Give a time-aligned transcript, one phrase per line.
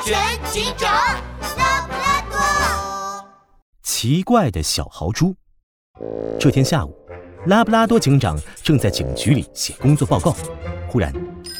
[0.00, 0.18] 全
[0.50, 0.90] 警长
[1.58, 3.28] 拉布拉多。
[3.82, 5.36] 奇怪的小豪猪。
[6.40, 6.96] 这天下午，
[7.46, 10.34] 拉布拉多警长正在警局里写工作报告，
[10.88, 11.12] 忽然，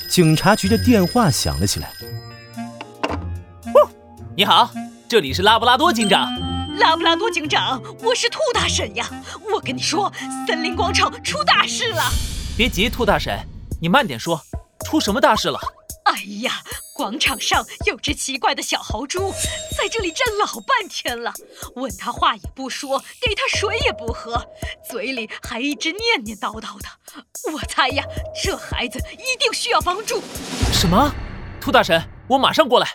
[0.09, 1.93] 警察局的电话响了起来。
[4.35, 4.71] 你好，
[5.07, 6.27] 这里是拉布拉多警长。
[6.79, 9.07] 拉布拉多警长，我是兔大婶呀。
[9.55, 10.11] 我跟你说，
[10.47, 12.03] 森林广场出大事了。
[12.57, 13.39] 别急，兔大婶，
[13.79, 14.41] 你慢点说，
[14.87, 15.61] 出什么大事了？
[16.05, 16.53] 哎呀，
[17.03, 19.33] 广场上有只奇怪的小豪猪，
[19.77, 21.35] 在这里站老半天了。
[21.75, 24.41] 问他话也不说，给他水也不喝，
[24.89, 26.89] 嘴里还一直念念叨叨的。
[27.53, 28.05] 我猜呀，
[28.41, 30.23] 这孩子一定需要帮助。
[30.73, 31.13] 什么？
[31.61, 32.87] 兔大神，我马上过来。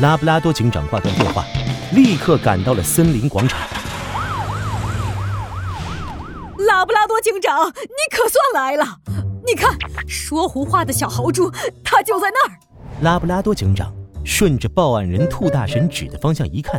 [0.00, 1.44] 拉布拉多警长挂断电话，
[1.92, 3.60] 立刻赶到了森林广场。
[6.56, 8.86] 拉布拉多警长，你可算来了！
[9.46, 9.76] 你看，
[10.08, 11.52] 说胡话的小豪猪，
[11.84, 12.56] 他就在那儿。
[13.02, 13.94] 拉布拉多警长
[14.26, 16.78] 顺着报案人兔大神指的方向一看，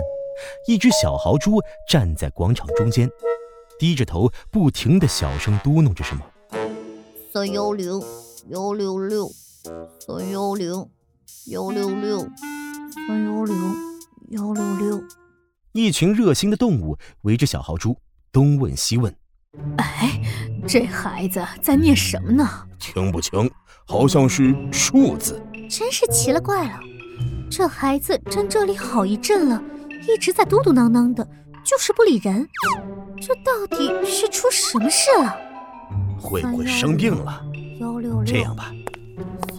[0.67, 3.09] 一只小豪猪站在广场中间，
[3.80, 6.22] 低着头，不停的小声嘟囔着什么。
[7.33, 7.99] 三幺零
[8.49, 9.31] 幺六六，
[9.99, 10.88] 三幺零
[11.47, 12.19] 幺六六，
[13.08, 13.58] 三幺零
[14.30, 15.03] 幺六六。
[15.72, 17.97] 一群热心的动物围着小豪猪，
[18.31, 19.11] 东问西问。
[19.77, 20.22] 哎，
[20.67, 22.47] 这孩子在念什么呢？
[22.77, 23.49] 听不清，
[23.88, 25.42] 好像是数字。
[25.72, 26.81] 真是奇了怪了，
[27.50, 29.64] 这孩子站这里好一阵了，
[30.05, 31.25] 一直在嘟嘟囔囔的，
[31.64, 32.45] 就是不理人。
[33.22, 35.33] 这到底是出什么事了？
[36.19, 37.42] 会不会生病了？
[37.80, 38.23] 幺六六。
[38.25, 38.73] 这样吧，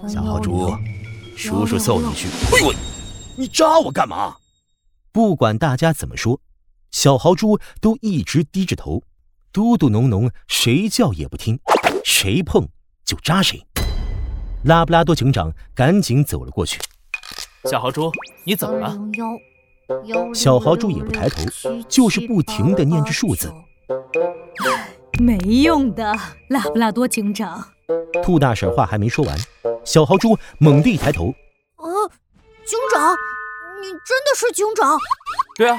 [0.06, 0.70] 小豪猪，
[1.34, 2.28] 叔叔送你去。
[2.52, 2.76] 喂喂，
[3.34, 4.36] 你扎我干嘛？
[5.12, 6.38] 不管大家怎么说，
[6.90, 9.02] 小豪猪都一直低着头。
[9.50, 11.58] 嘟嘟囔囔，谁叫也不听，
[12.04, 12.68] 谁碰
[13.02, 13.66] 就扎谁。
[14.64, 16.80] 拉布拉多警长赶紧走了过去。
[17.64, 18.10] 小豪猪，
[18.44, 18.96] 你怎么了？
[20.34, 21.44] 小豪猪也不抬头，
[21.88, 23.52] 就是不停的念着数字。
[25.20, 26.14] 没用的，
[26.48, 27.72] 拉布拉多警长。
[28.22, 29.36] 兔大婶话还没说完，
[29.84, 31.34] 小豪猪猛地一抬头。
[31.76, 31.86] 啊，
[32.64, 33.12] 警长，
[33.80, 34.96] 你真的是警长？
[35.56, 35.78] 对啊，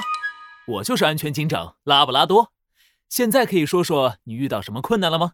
[0.66, 2.52] 我就是安全警长拉布拉多。
[3.08, 5.32] 现在可以说说你遇到什么困难了吗？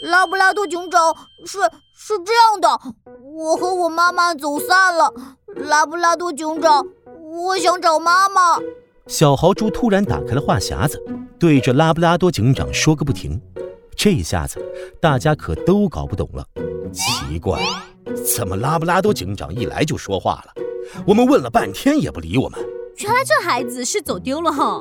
[0.00, 1.58] 拉布拉多警长，是
[1.94, 2.80] 是这样的，
[3.34, 5.12] 我和我妈妈走散了。
[5.56, 6.86] 拉布拉多警长，
[7.30, 8.58] 我想找妈妈。
[9.06, 11.02] 小豪猪突然打开了话匣子，
[11.38, 13.40] 对着拉布拉多警长说个不停。
[13.94, 14.64] 这下子
[15.02, 16.46] 大家可都搞不懂了。
[16.92, 17.62] 奇怪，
[18.24, 20.62] 怎么拉布拉多警长一来就说话了？
[21.06, 22.58] 我们问了半天也不理我们。
[22.96, 24.80] 原来这孩子是走丢了哈。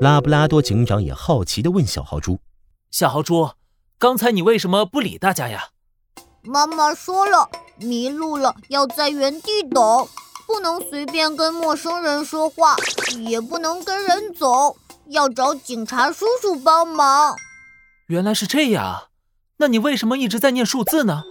[0.00, 2.38] 拉布拉多警长也好奇地问小豪猪
[2.90, 3.48] ：“小豪猪，
[3.98, 5.68] 刚才你为什么不理大家呀？”
[6.42, 10.06] 妈妈说了，迷路了要在原地等，
[10.46, 12.76] 不能随便跟陌生人说话，
[13.26, 17.34] 也不能跟人走，要找警察叔叔帮忙。
[18.08, 19.04] 原来是这样，
[19.56, 21.22] 那你为什么一直在念数字呢？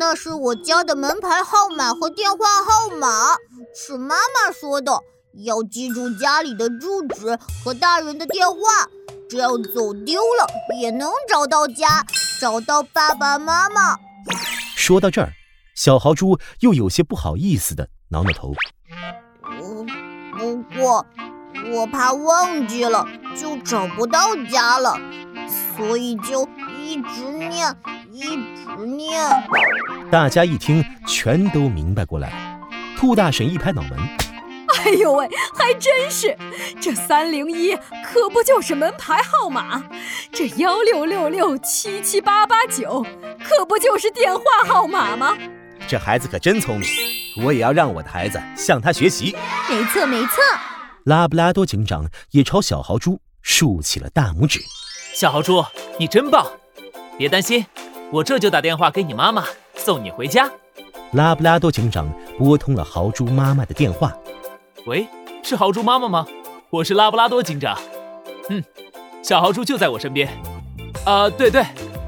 [0.00, 3.36] 那是我家的门牌号码和电话号码，
[3.72, 5.00] 是妈妈说的。
[5.44, 8.56] 要记住家里的住址和大人的电话，
[9.28, 10.46] 这样走丢了
[10.80, 12.04] 也能找到家，
[12.40, 13.96] 找到爸爸妈妈。
[14.76, 15.32] 说到这儿，
[15.74, 18.54] 小豪猪又有些不好意思的挠挠头。
[20.38, 21.04] 不过
[21.72, 23.04] 我怕忘记了，
[23.34, 24.96] 就找不到家了，
[25.76, 26.48] 所以就
[26.78, 27.74] 一直念，
[28.12, 28.20] 一
[28.54, 29.28] 直念。
[30.10, 32.68] 大家一听，全都明白过来了。
[32.96, 33.98] 兔大婶一拍脑门。
[34.86, 36.38] 哎呦喂，还真是，
[36.80, 37.74] 这三零一
[38.04, 39.82] 可不就是门牌号码？
[40.30, 43.04] 这幺六六六七七八八九
[43.42, 45.36] 可不就是电话号码吗？
[45.88, 46.88] 这孩子可真聪明，
[47.44, 49.36] 我也要让我的孩子向他学习。
[49.68, 50.36] 没错没错，
[51.02, 54.60] 拉布拉多警长也朝小豪猪竖起了大拇指。
[55.12, 55.64] 小豪猪，
[55.98, 56.46] 你真棒！
[57.18, 57.66] 别担心，
[58.12, 60.48] 我这就打电话给你妈妈，送你回家。
[61.10, 62.08] 拉布拉多警长
[62.38, 64.16] 拨通了豪猪妈妈的电话。
[64.86, 65.04] 喂，
[65.42, 66.24] 是豪猪妈妈吗？
[66.70, 67.76] 我是拉布拉多警长。
[68.50, 68.62] 嗯，
[69.20, 70.28] 小豪猪就在我身边。
[71.04, 71.64] 啊，对对，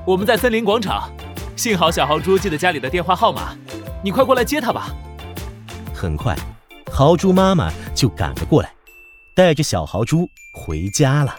[0.07, 1.11] 我们在森林广场。
[1.57, 3.57] 幸好小豪猪记得家里的电话号码，
[4.01, 4.91] 你快过来接他吧。
[5.93, 6.37] 很快，
[6.93, 8.73] 豪猪妈妈就赶了过来，
[9.35, 11.35] 带着小豪猪回家了。